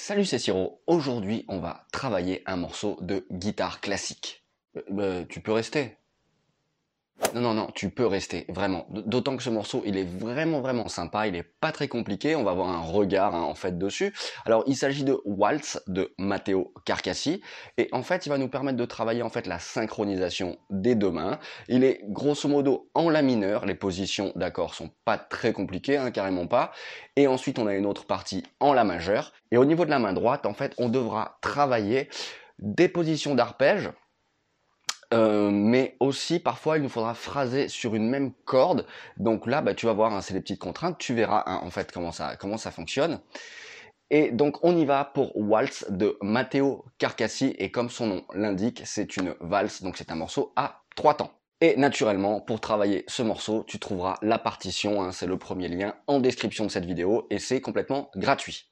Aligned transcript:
Salut, 0.00 0.24
c'est 0.24 0.38
Siro. 0.38 0.80
Aujourd'hui, 0.86 1.44
on 1.48 1.58
va 1.58 1.84
travailler 1.90 2.44
un 2.46 2.54
morceau 2.54 2.96
de 3.00 3.26
guitare 3.32 3.80
classique. 3.80 4.46
Euh, 4.76 4.82
bah, 4.90 5.24
tu 5.28 5.40
peux 5.40 5.50
rester. 5.50 5.96
Non, 7.34 7.40
non, 7.40 7.54
non, 7.54 7.68
tu 7.74 7.90
peux 7.90 8.06
rester, 8.06 8.46
vraiment. 8.48 8.86
D'autant 8.90 9.36
que 9.36 9.42
ce 9.42 9.50
morceau, 9.50 9.82
il 9.84 9.98
est 9.98 10.08
vraiment, 10.08 10.60
vraiment 10.60 10.88
sympa, 10.88 11.26
il 11.26 11.34
est 11.34 11.42
pas 11.42 11.72
très 11.72 11.88
compliqué, 11.88 12.36
on 12.36 12.44
va 12.44 12.52
avoir 12.52 12.68
un 12.68 12.80
regard 12.80 13.34
hein, 13.34 13.42
en 13.42 13.54
fait 13.54 13.76
dessus. 13.76 14.14
Alors, 14.46 14.62
il 14.66 14.76
s'agit 14.76 15.04
de 15.04 15.20
Waltz 15.24 15.82
de 15.88 16.14
Matteo 16.18 16.72
Carcassi, 16.84 17.42
et 17.76 17.88
en 17.92 18.02
fait, 18.02 18.26
il 18.26 18.28
va 18.28 18.38
nous 18.38 18.48
permettre 18.48 18.78
de 18.78 18.84
travailler 18.84 19.22
en 19.22 19.30
fait 19.30 19.46
la 19.46 19.58
synchronisation 19.58 20.58
des 20.70 20.94
deux 20.94 21.10
mains. 21.10 21.38
Il 21.68 21.84
est 21.84 22.00
grosso 22.04 22.48
modo 22.48 22.88
en 22.94 23.10
la 23.10 23.22
mineur, 23.22 23.66
les 23.66 23.74
positions 23.74 24.32
d'accords 24.36 24.74
sont 24.74 24.90
pas 25.04 25.18
très 25.18 25.52
compliquées, 25.52 25.96
hein, 25.96 26.10
carrément 26.10 26.46
pas. 26.46 26.70
Et 27.16 27.26
ensuite, 27.26 27.58
on 27.58 27.66
a 27.66 27.74
une 27.74 27.86
autre 27.86 28.06
partie 28.06 28.44
en 28.60 28.72
la 28.72 28.84
majeure. 28.84 29.32
Et 29.50 29.58
au 29.58 29.64
niveau 29.64 29.84
de 29.84 29.90
la 29.90 29.98
main 29.98 30.12
droite, 30.12 30.46
en 30.46 30.54
fait, 30.54 30.72
on 30.78 30.88
devra 30.88 31.38
travailler 31.42 32.08
des 32.58 32.88
positions 32.88 33.34
d'arpège, 33.34 33.90
euh, 35.14 35.50
mais 35.50 35.96
aussi 36.00 36.38
parfois 36.38 36.76
il 36.76 36.82
nous 36.82 36.88
faudra 36.88 37.14
phraser 37.14 37.68
sur 37.68 37.94
une 37.94 38.08
même 38.08 38.32
corde. 38.44 38.86
Donc 39.16 39.46
là, 39.46 39.62
bah, 39.62 39.74
tu 39.74 39.86
vas 39.86 39.92
voir, 39.94 40.12
hein, 40.12 40.20
c'est 40.20 40.34
les 40.34 40.40
petites 40.40 40.60
contraintes. 40.60 40.98
Tu 40.98 41.14
verras 41.14 41.44
hein, 41.46 41.60
en 41.62 41.70
fait 41.70 41.92
comment 41.92 42.12
ça 42.12 42.36
comment 42.36 42.58
ça 42.58 42.70
fonctionne. 42.70 43.20
Et 44.10 44.30
donc 44.30 44.64
on 44.64 44.76
y 44.76 44.84
va 44.84 45.04
pour 45.04 45.36
Waltz 45.36 45.86
de 45.90 46.16
Matteo 46.22 46.84
Carcassi 46.98 47.54
et 47.58 47.70
comme 47.70 47.90
son 47.90 48.06
nom 48.06 48.24
l'indique, 48.34 48.82
c'est 48.84 49.16
une 49.16 49.34
valse, 49.40 49.82
donc 49.82 49.96
c'est 49.98 50.10
un 50.10 50.16
morceau 50.16 50.52
à 50.56 50.82
trois 50.96 51.14
temps. 51.14 51.32
Et 51.60 51.76
naturellement, 51.76 52.40
pour 52.40 52.60
travailler 52.60 53.04
ce 53.08 53.22
morceau, 53.22 53.64
tu 53.66 53.78
trouveras 53.78 54.16
la 54.22 54.38
partition, 54.38 55.02
hein, 55.02 55.12
c'est 55.12 55.26
le 55.26 55.38
premier 55.38 55.68
lien 55.68 55.94
en 56.06 56.20
description 56.20 56.64
de 56.64 56.70
cette 56.70 56.86
vidéo 56.86 57.26
et 57.30 57.38
c'est 57.38 57.60
complètement 57.60 58.10
gratuit. 58.14 58.70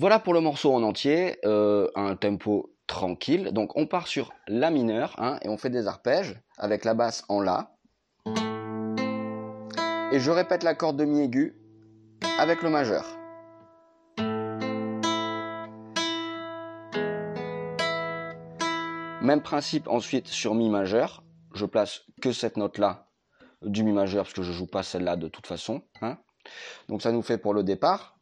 Voilà 0.00 0.18
pour 0.18 0.32
le 0.32 0.40
morceau 0.40 0.72
en 0.72 0.82
entier, 0.82 1.36
euh, 1.44 1.90
un 1.94 2.16
tempo 2.16 2.74
tranquille. 2.86 3.50
Donc 3.52 3.76
on 3.76 3.84
part 3.84 4.08
sur 4.08 4.32
La 4.48 4.70
mineur 4.70 5.14
hein, 5.18 5.38
et 5.42 5.50
on 5.50 5.58
fait 5.58 5.68
des 5.68 5.86
arpèges 5.86 6.40
avec 6.56 6.86
la 6.86 6.94
basse 6.94 7.22
en 7.28 7.42
La. 7.42 7.76
Et 10.10 10.18
je 10.18 10.30
répète 10.30 10.62
la 10.62 10.74
corde 10.74 10.96
de 10.96 11.04
Mi 11.04 11.20
aigu 11.20 11.54
avec 12.38 12.62
le 12.62 12.70
majeur. 12.70 13.04
Même 19.20 19.42
principe 19.42 19.86
ensuite 19.86 20.28
sur 20.28 20.54
Mi 20.54 20.70
majeur. 20.70 21.22
Je 21.52 21.66
place 21.66 22.06
que 22.22 22.32
cette 22.32 22.56
note 22.56 22.78
là 22.78 23.10
du 23.60 23.84
Mi 23.84 23.92
majeur 23.92 24.24
parce 24.24 24.32
que 24.32 24.42
je 24.42 24.52
joue 24.52 24.66
pas 24.66 24.82
celle-là 24.82 25.16
de 25.16 25.28
toute 25.28 25.46
façon. 25.46 25.82
Hein. 26.00 26.16
Donc 26.88 27.02
ça 27.02 27.12
nous 27.12 27.20
fait 27.20 27.36
pour 27.36 27.52
le 27.52 27.62
départ 27.62 28.16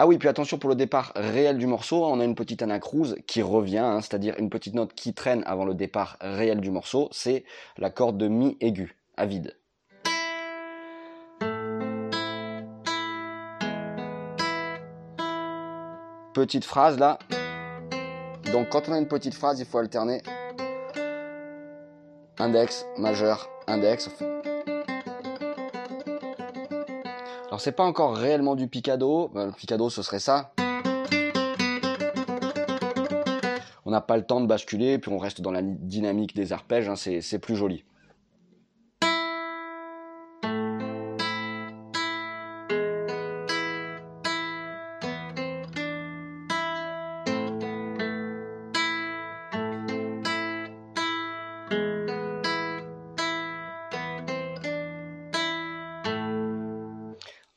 Ah 0.00 0.08
oui, 0.08 0.18
puis 0.18 0.28
attention 0.28 0.58
pour 0.58 0.68
le 0.68 0.74
départ 0.74 1.12
réel 1.14 1.56
du 1.56 1.68
morceau, 1.68 2.04
on 2.04 2.18
a 2.18 2.24
une 2.24 2.34
petite 2.34 2.62
anacrouse 2.62 3.16
qui 3.28 3.42
revient, 3.42 3.78
hein, 3.78 4.00
c'est-à-dire 4.00 4.34
une 4.38 4.50
petite 4.50 4.74
note 4.74 4.92
qui 4.92 5.14
traîne 5.14 5.44
avant 5.46 5.64
le 5.64 5.72
départ 5.72 6.16
réel 6.20 6.60
du 6.60 6.72
morceau, 6.72 7.08
c'est 7.12 7.44
la 7.78 7.90
corde 7.90 8.18
de 8.18 8.26
mi 8.26 8.56
aigu, 8.60 8.96
à 9.16 9.24
vide. 9.24 9.56
Petite 16.34 16.64
phrase 16.64 16.98
là. 16.98 17.20
Donc 18.50 18.70
quand 18.70 18.88
on 18.88 18.94
a 18.94 18.98
une 18.98 19.06
petite 19.06 19.34
phrase, 19.34 19.60
il 19.60 19.66
faut 19.66 19.78
alterner 19.78 20.22
index, 22.40 22.84
majeur, 22.98 23.48
index. 23.68 24.10
Alors 27.54 27.60
c'est 27.60 27.70
pas 27.70 27.84
encore 27.84 28.16
réellement 28.16 28.56
du 28.56 28.66
picado, 28.66 29.30
ben, 29.32 29.46
le 29.46 29.52
picado 29.52 29.88
ce 29.88 30.02
serait 30.02 30.18
ça. 30.18 30.52
On 33.84 33.92
n'a 33.92 34.00
pas 34.00 34.16
le 34.16 34.24
temps 34.24 34.40
de 34.40 34.48
basculer, 34.48 34.98
puis 34.98 35.12
on 35.12 35.18
reste 35.18 35.40
dans 35.40 35.52
la 35.52 35.62
dynamique 35.62 36.34
des 36.34 36.52
arpèges, 36.52 36.88
hein, 36.88 36.96
c'est 36.96 37.38
plus 37.38 37.54
joli. 37.54 37.84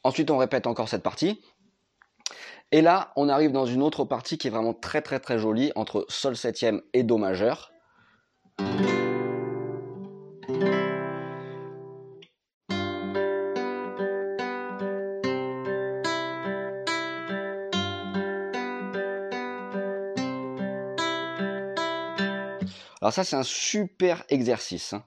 Ensuite, 0.08 0.32
on 0.32 0.38
répète 0.38 0.68
encore 0.68 0.88
cette 0.88 1.04
partie. 1.04 1.42
Et 2.72 2.82
là, 2.82 3.12
on 3.18 3.28
arrive 3.28 3.52
dans 3.52 3.66
une 3.66 3.84
autre 3.84 4.06
partie 4.06 4.38
qui 4.38 4.48
est 4.48 4.50
vraiment 4.50 4.74
très 4.74 5.02
très 5.02 5.20
très 5.20 5.38
jolie 5.38 5.74
entre 5.76 6.06
Sol 6.08 6.38
septième 6.38 6.82
et 6.94 7.04
Do 7.04 7.18
majeur. 7.18 7.74
Alors 23.02 23.12
ça, 23.12 23.26
c'est 23.26 23.36
un 23.36 23.44
super 23.44 24.24
exercice. 24.30 24.94
Hein. 24.94 25.04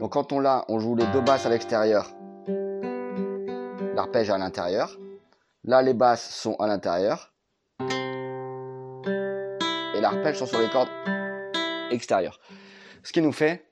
Donc 0.00 0.12
quand 0.12 0.32
on 0.32 0.40
l'a, 0.40 0.64
on 0.68 0.78
joue 0.78 0.96
les 0.96 1.06
deux 1.08 1.20
basses 1.20 1.44
à 1.44 1.50
l'extérieur 1.50 2.16
l'arpège 3.96 4.30
à 4.30 4.36
l'intérieur. 4.36 4.98
Là, 5.64 5.82
les 5.82 5.94
basses 5.94 6.30
sont 6.30 6.54
à 6.56 6.66
l'intérieur. 6.66 7.32
Et 9.94 10.00
l'arpège 10.00 10.36
sont 10.36 10.46
sur 10.46 10.60
les 10.60 10.68
cordes 10.68 10.90
extérieur. 11.90 12.38
Ce 13.02 13.12
qui 13.12 13.22
nous 13.22 13.32
fait 13.32 13.65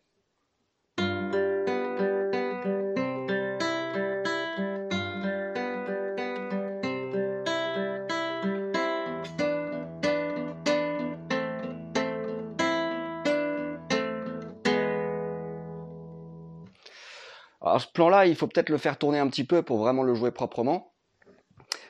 Alors 17.75 17.83
ce 17.83 17.89
plan-là, 17.89 18.27
il 18.27 18.37
faut 18.37 18.47
peut-être 18.47 18.69
le 18.69 18.79
faire 18.79 18.97
tourner 18.97 19.19
un 19.19 19.27
petit 19.27 19.43
peu 19.43 19.63
pour 19.63 19.79
vraiment 19.79 20.05
le 20.05 20.15
jouer 20.15 20.31
proprement. 20.31 20.93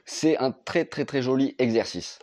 C'est 0.06 0.38
un 0.38 0.50
très 0.50 0.86
très 0.86 1.04
très 1.04 1.20
joli 1.20 1.54
exercice. 1.58 2.20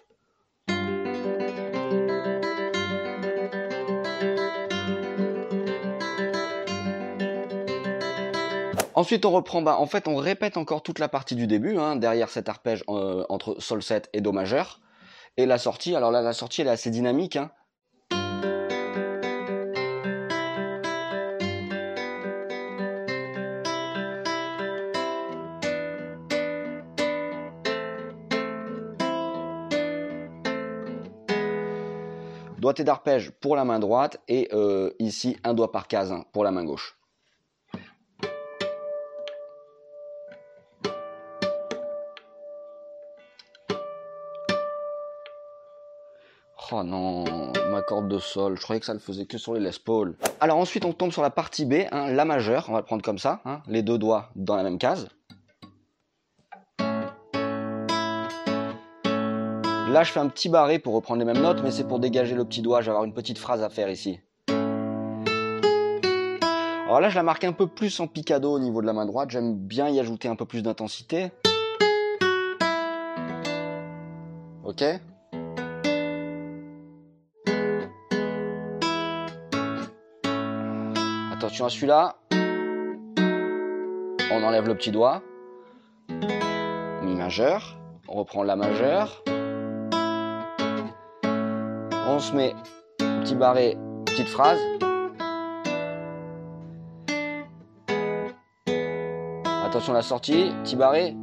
Ensuite, 8.96 9.26
on 9.26 9.32
reprend, 9.32 9.62
bah, 9.62 9.78
en 9.78 9.86
fait, 9.86 10.08
on 10.08 10.16
répète 10.16 10.58
encore 10.58 10.82
toute 10.82 10.98
la 10.98 11.08
partie 11.08 11.36
du 11.36 11.46
début, 11.46 11.78
hein, 11.78 11.96
derrière 11.96 12.32
cet 12.32 12.50
arpège 12.50 12.84
euh, 12.90 13.24
entre 13.30 13.58
Sol 13.60 13.84
7 13.84 14.10
et 14.14 14.22
Do 14.22 14.32
majeur. 14.32 14.80
Et 15.38 15.46
la 15.46 15.60
sortie, 15.60 15.96
alors 15.96 16.10
là, 16.10 16.24
la 16.24 16.34
sortie, 16.34 16.62
elle 16.62 16.68
est 16.68 16.72
assez 16.72 16.90
dynamique. 16.90 17.36
Hein. 17.36 17.52
Doigté 32.62 32.84
d'arpège 32.84 33.32
pour 33.32 33.56
la 33.56 33.66
main 33.66 33.80
droite 33.80 34.22
et 34.28 34.48
euh, 34.54 34.92
ici 35.00 35.36
un 35.44 35.56
doigt 35.56 35.72
par 35.72 35.88
case 35.88 36.12
hein, 36.12 36.26
pour 36.32 36.44
la 36.44 36.52
main 36.52 36.64
gauche. 36.64 36.96
Oh 46.74 46.84
non, 46.84 47.52
ma 47.70 47.82
corde 47.82 48.08
de 48.08 48.18
sol, 48.18 48.56
je 48.56 48.62
croyais 48.62 48.80
que 48.80 48.86
ça 48.86 48.94
ne 48.94 49.00
faisait 49.00 49.26
que 49.26 49.38
sur 49.38 49.56
les 49.56 49.60
Les 49.60 49.72
Paul. 49.84 50.16
Alors 50.40 50.58
ensuite 50.58 50.86
on 50.86 50.94
tombe 50.94 51.12
sur 51.12 51.22
la 51.22 51.32
partie 51.32 51.66
B, 51.66 51.88
hein, 51.92 52.12
la 52.12 52.24
majeure, 52.24 52.68
on 52.70 52.74
va 52.74 52.78
le 52.78 52.86
prendre 52.86 53.04
comme 53.04 53.18
ça, 53.18 53.42
hein, 53.44 53.62
les 53.68 53.82
deux 53.82 53.98
doigts 53.98 54.30
dans 54.36 54.56
la 54.56 54.64
même 54.64 54.78
case. 54.78 55.10
Là, 59.92 60.04
je 60.04 60.12
fais 60.14 60.22
un 60.22 60.30
petit 60.30 60.48
barré 60.48 60.80
pour 60.80 60.94
reprendre 60.94 61.20
les 61.20 61.26
mêmes 61.26 61.42
notes, 61.42 61.62
mais 61.64 61.70
c'est 61.70 61.86
pour 61.86 62.00
dégager 62.00 62.34
le 62.34 62.46
petit 62.46 62.62
doigt. 62.62 62.80
Je 62.80 62.90
une 62.90 63.14
petite 63.14 63.38
phrase 63.38 63.62
à 63.62 63.70
faire 63.70 63.90
ici. 63.90 64.22
Alors 66.86 67.02
là, 67.02 67.10
je 67.10 67.16
la 67.16 67.24
marque 67.24 67.44
un 67.44 67.52
peu 67.52 67.68
plus 67.68 68.00
en 68.00 68.08
picado 68.08 68.54
au 68.54 68.60
niveau 68.60 68.80
de 68.82 68.86
la 68.86 68.94
main 68.94 69.06
droite. 69.06 69.32
J'aime 69.32 69.54
bien 69.54 69.90
y 69.90 70.00
ajouter 70.00 70.30
un 70.30 70.38
peu 70.38 70.46
plus 70.46 70.64
d'intensité. 70.64 71.34
Ok 74.64 74.82
Attention 81.34 81.66
à 81.66 81.70
celui-là. 81.70 82.16
On 84.32 84.42
enlève 84.42 84.68
le 84.68 84.76
petit 84.76 84.92
doigt. 84.92 85.22
Mi 86.08 87.14
majeur. 87.14 87.78
On 88.08 88.14
reprend 88.14 88.44
la 88.44 88.56
majeure. 88.56 89.22
On 92.08 92.20
se 92.20 92.34
met 92.34 92.54
petit 92.98 93.36
barré, 93.36 93.78
petite 94.06 94.28
phrase. 94.28 94.60
Attention 99.66 99.94
à 99.94 99.98
la 99.98 100.02
sortie, 100.02 100.52
petit 100.64 100.76
barré. 100.76 101.16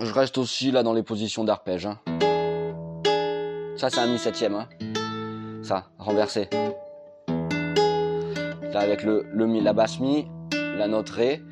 Je 0.00 0.12
reste 0.14 0.38
aussi 0.38 0.70
là 0.70 0.82
dans 0.82 0.94
les 0.94 1.02
positions 1.02 1.44
d'arpège. 1.44 1.86
Hein. 1.86 1.98
Ça 3.76 3.90
c'est 3.90 4.00
un 4.00 4.06
mi 4.06 4.18
septième. 4.18 4.54
Hein. 4.54 4.68
Ça, 5.62 5.88
renversé. 5.98 6.48
Là 8.72 8.80
avec 8.80 9.02
le, 9.02 9.26
la 9.34 9.72
basse 9.72 10.00
mi, 10.00 10.28
la 10.52 10.88
note 10.88 11.10
ré, 11.10 11.42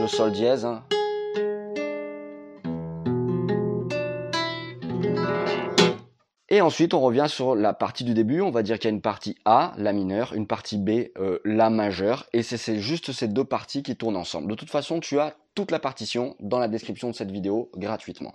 le 0.00 0.06
sol 0.06 0.32
dièse. 0.32 0.64
Hein. 0.64 0.82
Et 6.52 6.60
ensuite, 6.60 6.94
on 6.94 7.00
revient 7.00 7.26
sur 7.28 7.54
la 7.54 7.72
partie 7.72 8.02
du 8.02 8.12
début. 8.12 8.40
On 8.40 8.50
va 8.50 8.64
dire 8.64 8.80
qu'il 8.80 8.90
y 8.90 8.92
a 8.92 8.94
une 8.94 9.00
partie 9.00 9.36
A, 9.44 9.72
la 9.76 9.92
mineure, 9.92 10.32
une 10.34 10.48
partie 10.48 10.78
B, 10.78 11.10
euh, 11.16 11.38
la 11.44 11.70
majeure. 11.70 12.26
Et 12.32 12.42
c'est 12.42 12.80
juste 12.80 13.12
ces 13.12 13.28
deux 13.28 13.44
parties 13.44 13.84
qui 13.84 13.94
tournent 13.94 14.16
ensemble. 14.16 14.50
De 14.50 14.56
toute 14.56 14.70
façon, 14.70 14.98
tu 14.98 15.20
as 15.20 15.36
toute 15.54 15.70
la 15.70 15.78
partition 15.78 16.34
dans 16.40 16.58
la 16.58 16.66
description 16.66 17.08
de 17.08 17.14
cette 17.14 17.30
vidéo 17.30 17.70
gratuitement. 17.76 18.34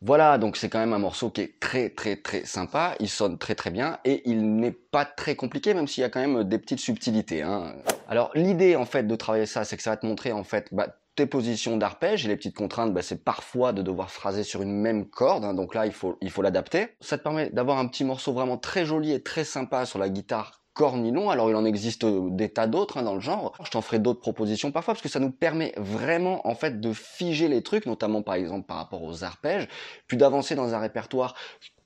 Voilà, 0.00 0.38
donc 0.38 0.56
c'est 0.56 0.68
quand 0.68 0.78
même 0.78 0.92
un 0.92 0.98
morceau 0.98 1.28
qui 1.28 1.40
est 1.40 1.58
très 1.58 1.90
très 1.90 2.14
très 2.14 2.44
sympa, 2.44 2.94
il 3.00 3.08
sonne 3.08 3.36
très 3.36 3.56
très 3.56 3.70
bien 3.70 3.98
et 4.04 4.22
il 4.30 4.54
n'est 4.54 4.70
pas 4.70 5.04
très 5.04 5.34
compliqué 5.34 5.74
même 5.74 5.88
s'il 5.88 6.02
y 6.02 6.04
a 6.04 6.08
quand 6.08 6.20
même 6.20 6.44
des 6.44 6.58
petites 6.58 6.78
subtilités. 6.78 7.42
Hein. 7.42 7.74
Alors 8.08 8.30
l'idée 8.36 8.76
en 8.76 8.84
fait 8.84 9.02
de 9.02 9.16
travailler 9.16 9.46
ça, 9.46 9.64
c'est 9.64 9.76
que 9.76 9.82
ça 9.82 9.90
va 9.90 9.96
te 9.96 10.06
montrer 10.06 10.30
en 10.30 10.44
fait 10.44 10.68
bah, 10.70 10.86
tes 11.16 11.26
positions 11.26 11.76
d'arpège 11.76 12.24
et 12.24 12.28
les 12.28 12.36
petites 12.36 12.56
contraintes, 12.56 12.94
bah, 12.94 13.02
c'est 13.02 13.24
parfois 13.24 13.72
de 13.72 13.82
devoir 13.82 14.12
phraser 14.12 14.44
sur 14.44 14.62
une 14.62 14.70
même 14.72 15.04
corde, 15.04 15.44
hein. 15.44 15.52
donc 15.52 15.74
là 15.74 15.84
il 15.84 15.92
faut 15.92 16.16
il 16.20 16.30
faut 16.30 16.42
l'adapter. 16.42 16.94
Ça 17.00 17.18
te 17.18 17.24
permet 17.24 17.50
d'avoir 17.50 17.78
un 17.78 17.88
petit 17.88 18.04
morceau 18.04 18.32
vraiment 18.32 18.56
très 18.56 18.84
joli 18.86 19.12
et 19.12 19.20
très 19.20 19.42
sympa 19.42 19.84
sur 19.84 19.98
la 19.98 20.08
guitare 20.08 20.57
cornilon. 20.78 21.28
Alors 21.28 21.50
il 21.50 21.56
en 21.56 21.64
existe 21.64 22.04
euh, 22.04 22.28
des 22.30 22.48
tas 22.48 22.68
d'autres 22.68 22.98
hein, 22.98 23.02
dans 23.02 23.14
le 23.14 23.20
genre. 23.20 23.52
Je 23.64 23.70
t'en 23.70 23.82
ferai 23.82 23.98
d'autres 23.98 24.20
propositions 24.20 24.70
parfois 24.70 24.94
parce 24.94 25.02
que 25.02 25.08
ça 25.08 25.18
nous 25.18 25.32
permet 25.32 25.74
vraiment 25.76 26.46
en 26.46 26.54
fait 26.54 26.80
de 26.80 26.92
figer 26.92 27.48
les 27.48 27.62
trucs, 27.62 27.84
notamment 27.84 28.22
par 28.22 28.36
exemple 28.36 28.66
par 28.66 28.76
rapport 28.76 29.02
aux 29.02 29.24
arpèges, 29.24 29.68
puis 30.06 30.16
d'avancer 30.16 30.54
dans 30.54 30.74
un 30.74 30.78
répertoire 30.78 31.34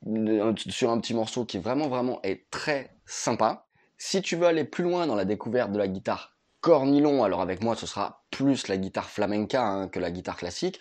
euh, 0.07 0.53
sur 0.69 0.91
un 0.91 1.01
petit 1.01 1.15
morceau 1.15 1.47
qui 1.47 1.57
vraiment 1.57 1.89
vraiment 1.89 2.21
est 2.23 2.51
très 2.51 2.95
sympa. 3.07 3.67
Si 3.97 4.21
tu 4.21 4.37
veux 4.37 4.47
aller 4.47 4.65
plus 4.65 4.85
loin 4.85 5.07
dans 5.07 5.17
la 5.17 5.25
découverte 5.25 5.73
de 5.73 5.79
la 5.79 5.89
guitare 5.89 6.37
cornilon, 6.61 7.25
alors 7.25 7.41
avec 7.41 7.63
moi 7.63 7.75
ce 7.75 7.87
sera 7.87 8.25
plus 8.31 8.69
la 8.69 8.77
guitare 8.77 9.09
flamenca 9.09 9.63
hein, 9.63 9.89
que 9.89 10.01
la 10.01 10.11
guitare 10.11 10.37
classique. 10.37 10.79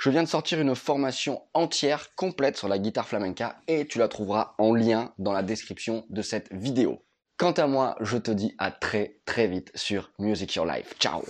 Je 0.00 0.10
viens 0.10 0.24
de 0.24 0.28
sortir 0.28 0.60
une 0.60 0.74
formation 0.74 1.42
entière 1.54 2.16
complète 2.16 2.56
sur 2.56 2.66
la 2.66 2.80
guitare 2.80 3.06
flamenca 3.06 3.60
et 3.68 3.86
tu 3.86 3.98
la 3.98 4.08
trouveras 4.08 4.56
en 4.58 4.74
lien 4.74 5.12
dans 5.18 5.32
la 5.32 5.44
description 5.44 6.04
de 6.10 6.22
cette 6.22 6.52
vidéo. 6.52 7.04
Quant 7.42 7.50
à 7.50 7.66
moi, 7.66 7.96
je 8.00 8.18
te 8.18 8.30
dis 8.30 8.54
à 8.58 8.70
très 8.70 9.16
très 9.24 9.48
vite 9.48 9.72
sur 9.74 10.12
Music 10.20 10.54
Your 10.54 10.64
Life. 10.64 10.94
Ciao 11.00 11.24